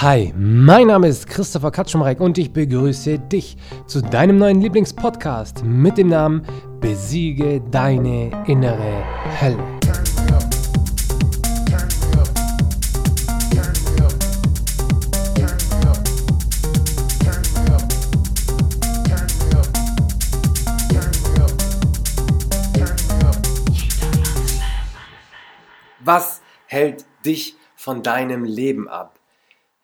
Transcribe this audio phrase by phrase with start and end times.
[0.00, 3.56] Hi, mein Name ist Christopher Katschumreck und ich begrüße dich
[3.88, 6.46] zu deinem neuen Lieblingspodcast mit dem Namen
[6.80, 9.02] Besiege deine innere
[9.40, 9.58] Hölle.
[25.98, 29.17] Was hält dich von deinem Leben ab?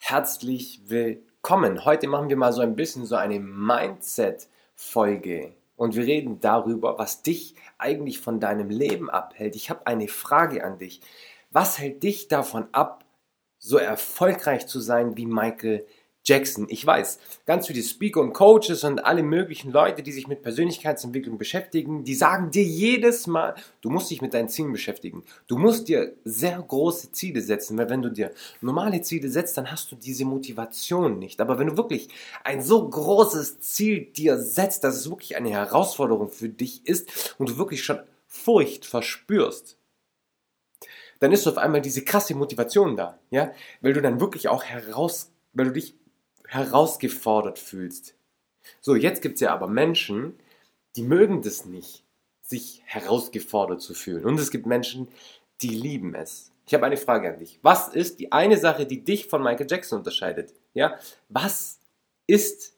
[0.07, 1.87] Herzlich willkommen.
[1.87, 7.23] Heute machen wir mal so ein bisschen so eine Mindset-Folge und wir reden darüber, was
[7.23, 9.57] dich eigentlich von deinem Leben abhält.
[9.57, 11.01] Ich habe eine Frage an dich.
[11.51, 13.07] Was hält dich davon ab,
[13.57, 15.87] so erfolgreich zu sein wie Michael
[16.27, 16.67] Jackson.
[16.71, 21.37] Ich weiß, ganz viele Speaker und Coaches und alle möglichen Leute, die sich mit Persönlichkeitsentwicklung
[21.37, 25.23] beschäftigen, die sagen dir jedes Mal, du musst dich mit deinen Zielen beschäftigen.
[25.47, 28.33] Du musst dir sehr große Ziele setzen, weil wenn du dir
[28.63, 31.43] normale Ziele setzt, dann hast du diese Motivation nicht.
[31.43, 32.09] Aber wenn du wirklich
[32.43, 37.51] ein so großes Ziel dir setzt, dass es wirklich eine Herausforderung für dich ist und
[37.51, 39.77] du wirklich schon Furcht verspürst,
[41.21, 45.31] dann ist auf einmal diese krasse Motivation da, ja, weil du dann wirklich auch heraus,
[45.53, 45.95] weil du dich
[46.49, 48.15] herausgefordert fühlst.
[48.81, 50.39] So, jetzt gibt es ja aber Menschen,
[50.97, 52.05] die mögen das nicht,
[52.43, 54.25] sich herausgefordert zu fühlen.
[54.25, 55.09] Und es gibt Menschen,
[55.61, 56.53] die lieben es.
[56.67, 57.59] Ich habe eine Frage an dich.
[57.63, 60.55] Was ist die eine Sache, die dich von Michael Jackson unterscheidet?
[60.73, 60.99] Ja?
[61.29, 61.79] Was
[62.27, 62.75] ist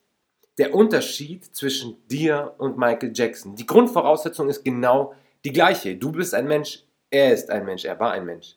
[0.58, 3.54] der Unterschied zwischen dir und Michael Jackson?
[3.54, 5.96] Die Grundvoraussetzung ist genau die gleiche.
[5.96, 8.56] Du bist ein Mensch, er ist ein Mensch, er war ein Mensch.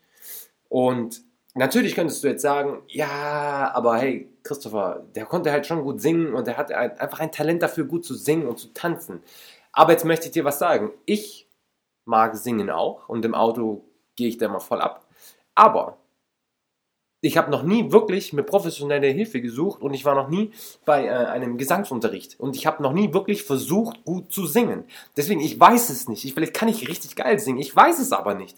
[0.67, 1.21] Und
[1.55, 6.33] Natürlich könntest du jetzt sagen, ja, aber hey, Christopher, der konnte halt schon gut singen
[6.33, 9.23] und der hat einfach ein Talent dafür, gut zu singen und zu tanzen.
[9.71, 10.91] Aber jetzt möchte ich dir was sagen.
[11.05, 11.47] Ich
[12.05, 13.83] mag singen auch und im Auto
[14.15, 15.07] gehe ich da immer voll ab.
[15.55, 15.97] Aber
[17.21, 20.51] ich habe noch nie wirklich mir professionelle Hilfe gesucht und ich war noch nie
[20.85, 24.85] bei äh, einem Gesangsunterricht und ich habe noch nie wirklich versucht, gut zu singen.
[25.17, 26.23] Deswegen, ich weiß es nicht.
[26.23, 28.57] Ich, vielleicht kann ich richtig geil singen, ich weiß es aber nicht.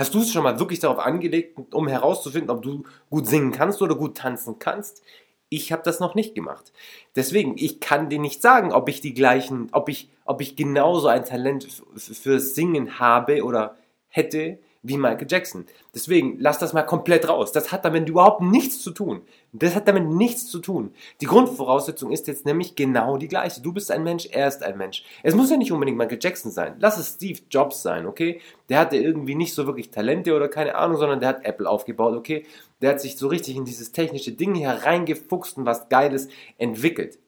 [0.00, 3.82] Hast du es schon mal wirklich darauf angelegt, um herauszufinden, ob du gut singen kannst
[3.82, 5.02] oder gut tanzen kannst?
[5.50, 6.72] Ich habe das noch nicht gemacht.
[7.16, 11.08] Deswegen, ich kann dir nicht sagen, ob ich die gleichen, ob ich, ob ich genauso
[11.08, 11.68] ein Talent
[11.98, 13.76] fürs Singen habe oder
[14.08, 15.66] hätte wie Michael Jackson.
[15.94, 17.52] Deswegen, lass das mal komplett raus.
[17.52, 19.22] Das hat damit überhaupt nichts zu tun.
[19.52, 20.94] Das hat damit nichts zu tun.
[21.20, 23.60] Die Grundvoraussetzung ist jetzt nämlich genau die gleiche.
[23.60, 25.04] Du bist ein Mensch, er ist ein Mensch.
[25.22, 26.76] Es muss ja nicht unbedingt Michael Jackson sein.
[26.78, 28.40] Lass es Steve Jobs sein, okay?
[28.68, 32.16] Der hatte irgendwie nicht so wirklich Talente oder keine Ahnung, sondern der hat Apple aufgebaut,
[32.16, 32.46] okay?
[32.80, 37.18] Der hat sich so richtig in dieses technische Ding hereingefuchst und was Geiles entwickelt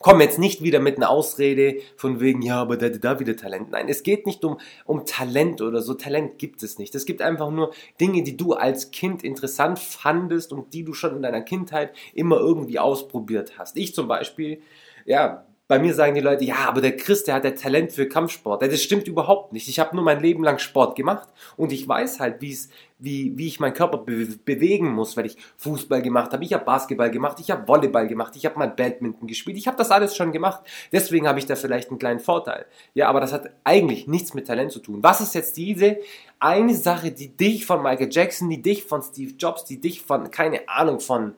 [0.00, 3.70] komm jetzt nicht wieder mit einer Ausrede von wegen, ja, aber da, da wieder Talent.
[3.70, 5.94] Nein, es geht nicht um, um Talent oder so.
[5.94, 6.94] Talent gibt es nicht.
[6.94, 11.16] Es gibt einfach nur Dinge, die du als Kind interessant fandest und die du schon
[11.16, 13.76] in deiner Kindheit immer irgendwie ausprobiert hast.
[13.76, 14.60] Ich zum Beispiel,
[15.06, 18.06] ja, bei mir sagen die Leute, ja, aber der Chris, der hat ja Talent für
[18.06, 18.60] Kampfsport.
[18.60, 19.66] Das stimmt überhaupt nicht.
[19.68, 22.56] Ich habe nur mein Leben lang Sport gemacht und ich weiß halt, wie
[22.98, 26.64] wie, wie ich meinen Körper be bewegen muss, weil ich Fußball gemacht habe, ich habe
[26.64, 30.16] Basketball gemacht, ich habe Volleyball gemacht, ich habe mal Badminton gespielt, ich habe das alles
[30.16, 30.62] schon gemacht.
[30.92, 32.66] Deswegen habe ich da vielleicht einen kleinen Vorteil.
[32.94, 35.02] Ja, aber das hat eigentlich nichts mit Talent zu tun.
[35.02, 35.98] Was ist jetzt diese
[36.40, 40.30] eine Sache, die dich von Michael Jackson, die dich von Steve Jobs, die dich von,
[40.30, 41.34] keine Ahnung, von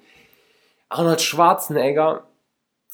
[0.88, 2.28] Arnold Schwarzenegger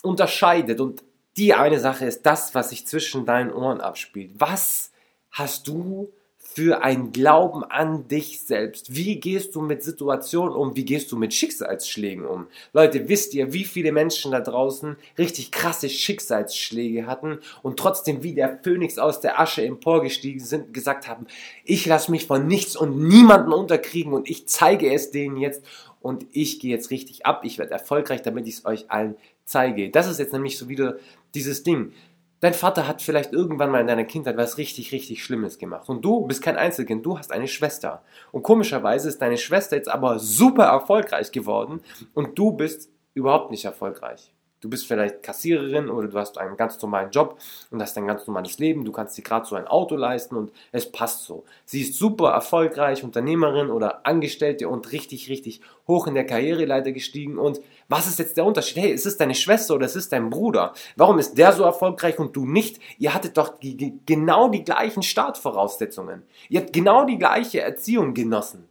[0.02, 1.02] unterscheidet und
[1.36, 4.32] die eine Sache ist das, was sich zwischen deinen Ohren abspielt.
[4.38, 4.92] Was
[5.30, 6.12] hast du
[6.54, 8.94] für ein Glauben an dich selbst?
[8.94, 10.76] Wie gehst du mit Situationen um?
[10.76, 12.46] Wie gehst du mit Schicksalsschlägen um?
[12.74, 18.34] Leute, wisst ihr, wie viele Menschen da draußen richtig krasse Schicksalsschläge hatten und trotzdem wie
[18.34, 21.26] der Phönix aus der Asche emporgestiegen sind, gesagt haben,
[21.64, 25.64] ich lasse mich von nichts und niemanden unterkriegen und ich zeige es denen jetzt
[26.00, 29.90] und ich gehe jetzt richtig ab, ich werde erfolgreich, damit ich es euch allen zeige.
[29.90, 30.96] Das ist jetzt nämlich so wieder
[31.34, 31.92] dieses Ding.
[32.40, 35.88] Dein Vater hat vielleicht irgendwann mal in deiner Kindheit was richtig, richtig Schlimmes gemacht.
[35.88, 38.02] Und du bist kein Einzelkind, du hast eine Schwester.
[38.32, 41.80] Und komischerweise ist deine Schwester jetzt aber super erfolgreich geworden
[42.14, 44.32] und du bist überhaupt nicht erfolgreich.
[44.62, 47.36] Du bist vielleicht Kassiererin oder du hast einen ganz normalen Job
[47.72, 48.84] und hast ein ganz normales Leben.
[48.84, 51.44] Du kannst dir gerade so ein Auto leisten und es passt so.
[51.64, 57.38] Sie ist super erfolgreich, Unternehmerin oder Angestellte und richtig, richtig hoch in der Karriereleiter gestiegen.
[57.38, 57.60] Und
[57.92, 58.82] was ist jetzt der Unterschied?
[58.82, 60.72] Hey, ist es deine Schwester oder ist es dein Bruder?
[60.96, 62.80] Warum ist der so erfolgreich und du nicht?
[62.98, 66.22] Ihr hattet doch die, genau die gleichen Startvoraussetzungen.
[66.48, 68.66] Ihr habt genau die gleiche Erziehung genossen.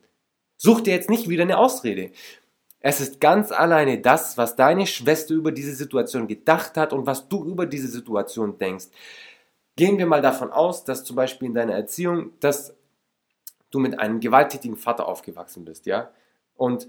[0.57, 2.11] Such dir jetzt nicht wieder eine Ausrede.
[2.79, 7.29] Es ist ganz alleine das, was deine Schwester über diese Situation gedacht hat und was
[7.29, 8.87] du über diese Situation denkst.
[9.75, 12.75] Gehen wir mal davon aus, dass zum Beispiel in deiner Erziehung, dass
[13.69, 16.09] du mit einem gewalttätigen Vater aufgewachsen bist, ja?
[16.55, 16.87] Und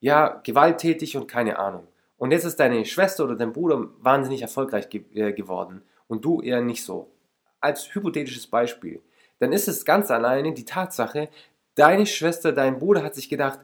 [0.00, 1.86] ja, gewalttätig und keine Ahnung.
[2.18, 6.40] Und jetzt ist deine Schwester oder dein Bruder wahnsinnig erfolgreich ge äh, geworden und du
[6.40, 7.10] eher nicht so.
[7.60, 9.02] Als hypothetisches Beispiel.
[9.38, 11.28] Dann ist es ganz alleine die Tatsache,
[11.74, 13.60] deine Schwester, dein Bruder hat sich gedacht,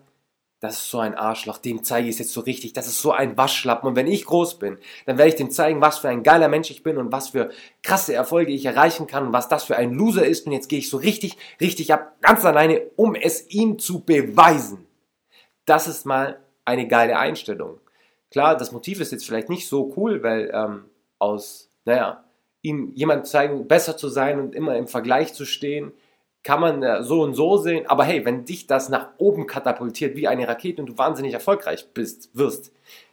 [0.60, 3.10] das ist so ein Arschloch, dem zeige ich es jetzt so richtig, das ist so
[3.10, 3.88] ein Waschlappen.
[3.88, 6.70] Und wenn ich groß bin, dann werde ich dem zeigen, was für ein geiler Mensch
[6.70, 7.50] ich bin und was für
[7.82, 10.46] krasse Erfolge ich erreichen kann und was das für ein Loser ist.
[10.46, 14.86] Und jetzt gehe ich so richtig, richtig ab, ganz alleine, um es ihm zu beweisen.
[15.64, 17.80] Das ist mal eine geile Einstellung.
[18.30, 20.84] Klar, das Motiv ist jetzt vielleicht nicht so cool, weil ähm,
[21.18, 22.24] aus, naja,
[22.62, 25.92] ihm jemand zeigen, besser zu sein und immer im Vergleich zu stehen,
[26.42, 27.86] kann man äh, so und so sehen.
[27.86, 31.88] Aber hey, wenn dich das nach oben katapultiert wie eine Rakete und du wahnsinnig erfolgreich
[31.92, 32.72] bist, wirst,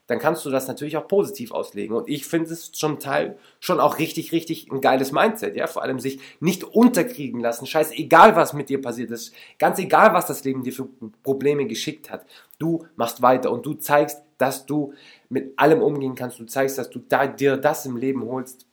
[0.09, 1.95] dann kannst du das natürlich auch positiv auslegen.
[1.95, 5.67] Und ich finde es zum Teil schon auch richtig, richtig ein geiles Mindset, ja.
[5.67, 7.67] Vor allem sich nicht unterkriegen lassen.
[7.67, 9.35] Scheiß, egal was mit dir passiert ist.
[9.59, 10.89] Ganz egal, was das Leben dir für
[11.21, 12.25] Probleme geschickt hat.
[12.57, 14.93] Du machst weiter und du zeigst, dass du
[15.29, 16.39] mit allem umgehen kannst.
[16.39, 18.65] Du zeigst, dass du da, dir das im Leben holst,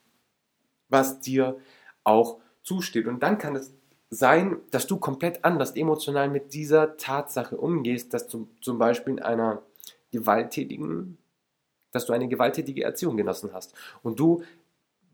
[0.88, 1.59] was dir
[2.03, 3.06] auch zusteht.
[3.06, 3.75] Und dann kann es
[4.09, 9.23] sein, dass du komplett anders emotional mit dieser Tatsache umgehst, dass du zum Beispiel in
[9.23, 9.62] einer
[10.12, 11.19] gewalttätigen,
[11.97, 13.75] dass du eine gewalttätige Erziehung genossen hast.
[14.03, 14.43] Und du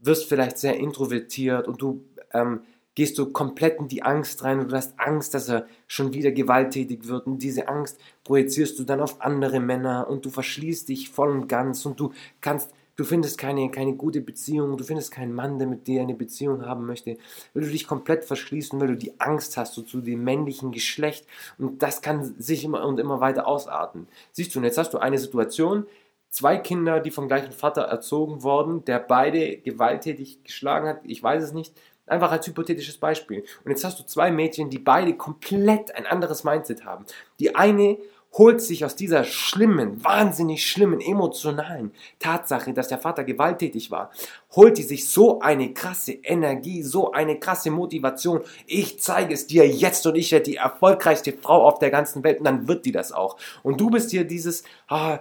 [0.01, 2.61] wirst vielleicht sehr introvertiert und du ähm,
[2.95, 6.31] gehst du komplett in die Angst rein und du hast Angst, dass er schon wieder
[6.31, 11.09] gewalttätig wird und diese Angst projizierst du dann auf andere Männer und du verschließt dich
[11.09, 15.33] voll und ganz und du kannst Du findest keine, keine gute Beziehung, du findest keinen
[15.33, 17.17] Mann, der mit dir eine Beziehung haben möchte,
[17.55, 20.73] weil du dich komplett verschließt und weil du die Angst hast so zu dem männlichen
[20.73, 21.27] Geschlecht
[21.57, 24.09] und das kann sich immer und immer weiter ausarten.
[24.33, 25.87] Siehst du, und jetzt hast du eine Situation,
[26.33, 31.45] zwei Kinder, die vom gleichen Vater erzogen wurden, der beide gewalttätig geschlagen hat, ich weiß
[31.45, 31.75] es nicht,
[32.07, 33.45] einfach als hypothetisches Beispiel.
[33.65, 37.05] Und jetzt hast du zwei Mädchen, die beide komplett ein anderes Mindset haben.
[37.39, 37.99] Die eine
[38.33, 44.11] holt sich aus dieser schlimmen, wahnsinnig schlimmen, emotionalen Tatsache, dass der Vater gewalttätig war,
[44.57, 48.41] holt die sich so eine krasse Energie, so eine krasse Motivation.
[48.67, 52.39] Ich zeige es dir jetzt und ich werde die erfolgreichste Frau auf der ganzen Welt
[52.39, 53.37] und dann wird die das auch.
[53.63, 55.19] Und du bist hier dieses, ah,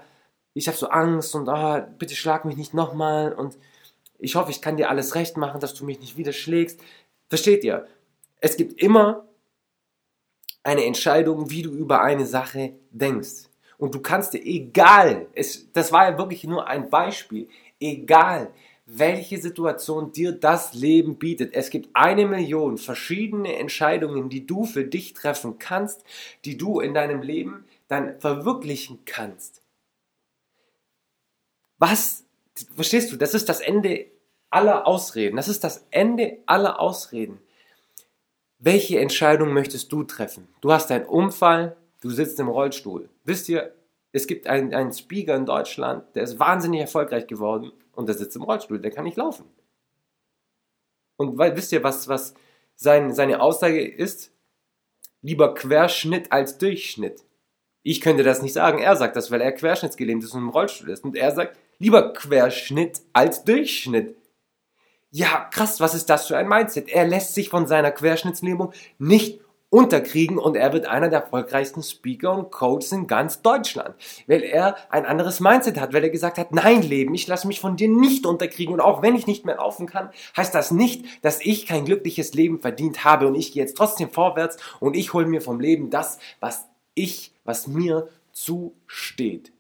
[0.54, 3.58] ich habe so Angst und ah, bitte schlag mich nicht nochmal und
[4.20, 6.80] ich hoffe, ich kann dir alles recht machen, dass du mich nicht wieder schlägst.
[7.30, 7.88] Versteht ihr?
[8.40, 9.26] Es gibt immer
[10.64, 13.50] eine Entscheidung, wie du über eine Sache denkst.
[13.78, 17.48] Und du kannst dir, egal, es, das war ja wirklich nur ein Beispiel,
[17.80, 18.54] egal
[18.86, 21.54] welche Situation dir das Leben bietet.
[21.54, 26.04] Es gibt eine Million verschiedene Entscheidungen, die du für dich treffen kannst,
[26.46, 29.61] die du in deinem Leben dann verwirklichen kannst.
[31.82, 32.26] Was,
[32.76, 34.06] verstehst du, das ist das Ende
[34.52, 35.38] aller Ausreden.
[35.38, 37.40] Das ist das Ende aller Ausreden.
[38.60, 40.48] Welche Entscheidung möchtest du treffen?
[40.62, 43.10] Du hast einen Unfall, du sitzt im Rollstuhl.
[43.24, 43.74] Wisst ihr,
[44.12, 48.36] es gibt einen, einen Speaker in Deutschland, der ist wahnsinnig erfolgreich geworden und der sitzt
[48.36, 49.46] im Rollstuhl, der kann nicht laufen.
[51.18, 52.36] Und weil, wisst ihr, was, was
[52.76, 54.32] sein, seine Aussage ist?
[55.24, 57.24] Lieber Querschnitt als Durchschnitt.
[57.84, 58.80] Ich könnte das nicht sagen.
[58.80, 61.04] Er sagt das, weil er querschnittsgelähmt ist und im Rollstuhl ist.
[61.04, 64.16] Und er sagt, lieber Querschnitt als Durchschnitt
[65.14, 66.88] ja, krass, was ist das für ein Mindset?
[66.88, 72.34] Er lässt sich von seiner Querschnittslähmung nicht unterkriegen und er wird einer der erfolgreichsten Speaker
[72.34, 73.96] und Coaches in ganz Deutschland,
[74.28, 77.62] weil er ein anderes Mindset hat, weil er gesagt hat, nein Leben, ich lasse mich
[77.62, 81.06] von dir nicht unterkriegen und auch wenn ich nicht mehr laufen kann, heißt das nicht,
[81.24, 85.14] dass ich kein glückliches Leben verdient habe und ich gehe jetzt trotzdem vorwärts und ich
[85.14, 89.52] hole mir vom Leben das, was ich, was mir zusteht.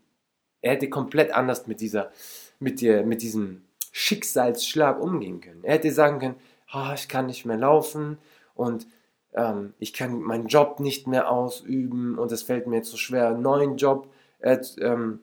[0.61, 2.11] Er hätte komplett anders mit dieser,
[2.59, 5.63] mit dir, mit diesem Schicksalsschlag umgehen können.
[5.63, 6.35] Er hätte sagen können,
[6.73, 8.17] oh, ich kann nicht mehr laufen
[8.55, 8.87] und
[9.33, 13.29] ähm, ich kann meinen Job nicht mehr ausüben und es fällt mir jetzt so schwer,
[13.29, 15.19] einen neuen Job äh, ähm,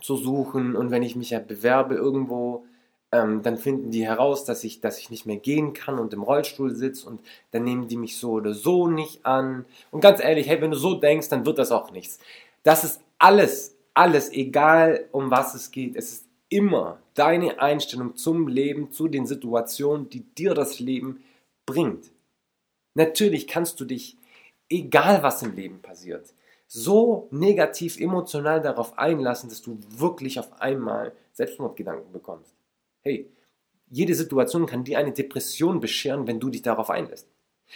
[0.00, 2.66] zu suchen und wenn ich mich ja bewerbe irgendwo,
[3.12, 6.22] ähm, dann finden die heraus, dass ich, dass ich nicht mehr gehen kann und im
[6.22, 7.20] Rollstuhl sitze und
[7.52, 9.64] dann nehmen die mich so oder so nicht an.
[9.90, 12.18] Und ganz ehrlich, hey, wenn du so denkst, dann wird das auch nichts.
[12.62, 15.96] Das ist alles, alles, egal um was es geht.
[15.96, 21.22] Es ist immer deine Einstellung zum Leben, zu den Situationen, die dir das Leben
[21.64, 22.10] bringt.
[22.94, 24.16] Natürlich kannst du dich,
[24.68, 26.32] egal was im Leben passiert,
[26.66, 32.55] so negativ emotional darauf einlassen, dass du wirklich auf einmal Selbstmordgedanken bekommst.
[33.06, 33.30] Hey,
[33.88, 37.28] jede Situation kann dir eine Depression bescheren, wenn du dich darauf einlässt.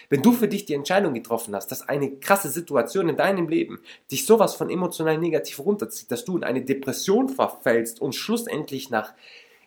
[0.09, 3.79] Wenn du für dich die Entscheidung getroffen hast, dass eine krasse Situation in deinem Leben
[4.11, 9.15] dich sowas von emotional negativ runterzieht, dass du in eine Depression verfällst und schlussendlich nach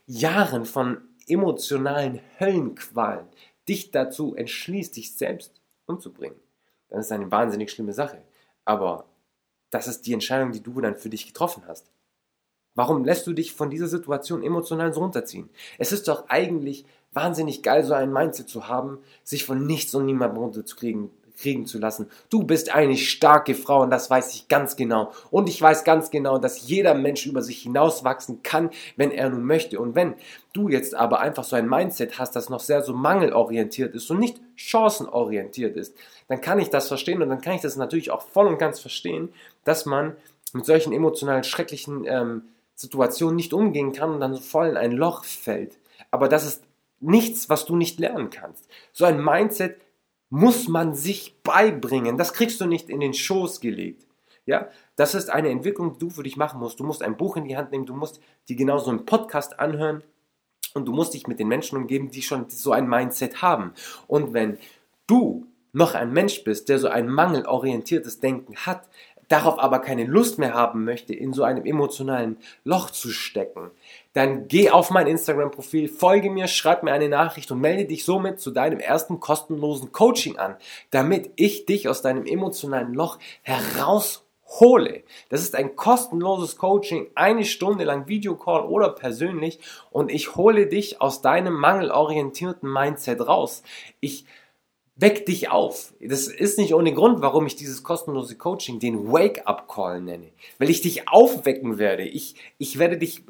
[0.05, 0.97] Jahren von
[1.29, 3.27] emotionalen Höllenqualen
[3.69, 6.37] dich dazu entschließt, dich selbst umzubringen,
[6.89, 8.21] dann ist das eine wahnsinnig schlimme Sache.
[8.65, 9.05] Aber
[9.69, 11.89] das ist die Entscheidung, die du dann für dich getroffen hast.
[12.75, 15.49] Warum lässt du dich von dieser Situation emotional so runterziehen?
[15.77, 20.05] Es ist doch eigentlich wahnsinnig geil, so ein Mindset zu haben, sich von nichts und
[20.05, 22.09] niemandem runterzukriegen, kriegen zu lassen.
[22.29, 25.11] Du bist eine starke Frau und das weiß ich ganz genau.
[25.31, 29.43] Und ich weiß ganz genau, dass jeder Mensch über sich hinauswachsen kann, wenn er nun
[29.43, 29.79] möchte.
[29.79, 30.15] Und wenn
[30.53, 34.19] du jetzt aber einfach so ein Mindset hast, das noch sehr so mangelorientiert ist und
[34.19, 35.95] nicht chancenorientiert ist,
[36.27, 38.79] dann kann ich das verstehen und dann kann ich das natürlich auch voll und ganz
[38.79, 39.29] verstehen,
[39.63, 40.15] dass man
[40.53, 42.43] mit solchen emotional schrecklichen ähm,
[42.75, 45.79] Situationen nicht umgehen kann und dann voll in ein Loch fällt.
[46.11, 46.63] Aber das ist
[46.99, 48.67] nichts, was du nicht lernen kannst.
[48.91, 49.79] So ein Mindset
[50.29, 52.17] muss man sich beibringen.
[52.17, 54.07] Das kriegst du nicht in den Schoß gelegt.
[54.45, 56.79] Ja, das ist eine Entwicklung, die du für dich machen musst.
[56.79, 60.03] Du musst ein Buch in die Hand nehmen, du musst dir genauso einen Podcast anhören
[60.73, 63.73] und du musst dich mit den Menschen umgeben, die schon so ein Mindset haben.
[64.07, 64.57] Und wenn
[65.07, 68.87] du noch ein Mensch bist, der so ein mangelorientiertes Denken hat,
[69.33, 73.71] darauf aber keine Lust mehr haben möchte, in so einem emotionalen Loch zu stecken,
[74.13, 78.39] dann geh auf mein Instagram-Profil, folge mir, schreib mir eine Nachricht und melde dich somit
[78.39, 80.55] zu deinem ersten kostenlosen Coaching an,
[80.91, 85.01] damit ich dich aus deinem emotionalen Loch heraushole.
[85.29, 89.57] Das ist ein kostenloses Coaching, eine Stunde lang Videocall oder persönlich
[89.89, 93.63] und ich hole dich aus deinem mangelorientierten Mindset raus.
[93.99, 94.25] Ich
[94.95, 95.93] Weck dich auf.
[95.99, 100.29] Das ist nicht ohne Grund, warum ich dieses kostenlose Coaching den Wake-up-Call nenne.
[100.59, 102.03] Weil ich dich aufwecken werde.
[102.03, 103.23] Ich, ich werde dich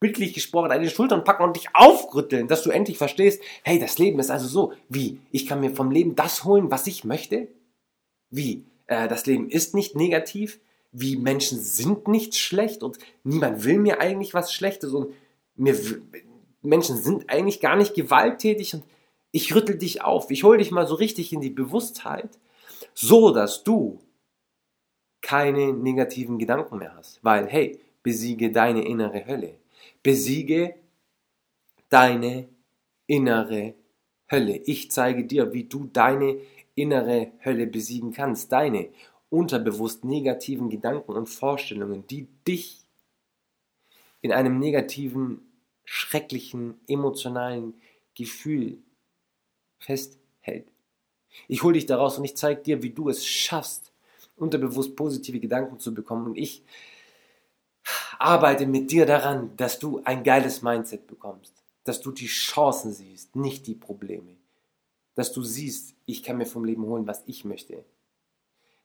[0.00, 3.98] bildlich gesprochen an die Schultern packen und dich aufrütteln, dass du endlich verstehst, hey, das
[3.98, 4.72] Leben ist also so.
[4.88, 5.20] Wie?
[5.30, 7.48] Ich kann mir vom Leben das holen, was ich möchte?
[8.30, 8.64] Wie?
[8.86, 10.60] Äh, das Leben ist nicht negativ?
[10.92, 11.16] Wie?
[11.16, 15.14] Menschen sind nicht schlecht und niemand will mir eigentlich was Schlechtes und
[15.54, 15.76] mir,
[16.62, 18.82] Menschen sind eigentlich gar nicht gewalttätig und
[19.36, 22.38] ich rüttel dich auf, ich hole dich mal so richtig in die Bewusstheit,
[22.94, 24.00] so dass du
[25.20, 27.22] keine negativen Gedanken mehr hast.
[27.22, 29.58] Weil, hey, besiege deine innere Hölle.
[30.02, 30.76] Besiege
[31.90, 32.48] deine
[33.06, 33.74] innere
[34.30, 34.56] Hölle.
[34.64, 36.38] Ich zeige dir, wie du deine
[36.74, 38.50] innere Hölle besiegen kannst.
[38.52, 38.88] Deine
[39.28, 42.86] unterbewusst negativen Gedanken und Vorstellungen, die dich
[44.22, 45.42] in einem negativen,
[45.84, 47.74] schrecklichen, emotionalen
[48.14, 48.78] Gefühl
[49.78, 50.66] festhält.
[51.48, 53.92] Ich hole dich daraus und ich zeige dir, wie du es schaffst,
[54.36, 56.26] unterbewusst positive Gedanken zu bekommen.
[56.26, 56.62] Und ich
[58.18, 61.52] arbeite mit dir daran, dass du ein geiles Mindset bekommst,
[61.84, 64.36] dass du die Chancen siehst, nicht die Probleme.
[65.14, 67.84] Dass du siehst, ich kann mir vom Leben holen, was ich möchte.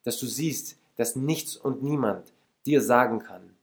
[0.04, 2.32] Dass du siehst, dass nichts und niemand
[2.66, 3.56] dir sagen kann,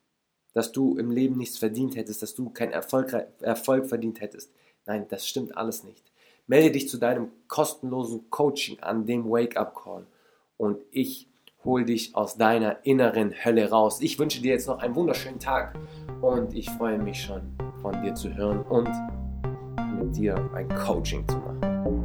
[0.52, 4.50] dass du im Leben nichts verdient hättest, dass du keinen Erfolg, Erfolg verdient hättest.
[4.86, 6.07] Nein, das stimmt alles nicht.
[6.48, 10.06] Melde dich zu deinem kostenlosen Coaching an, dem Wake-up-Call.
[10.56, 11.28] Und ich
[11.62, 14.00] hole dich aus deiner inneren Hölle raus.
[14.00, 15.78] Ich wünsche dir jetzt noch einen wunderschönen Tag
[16.22, 17.42] und ich freue mich schon
[17.82, 18.88] von dir zu hören und
[19.98, 21.97] mit dir ein Coaching zu machen.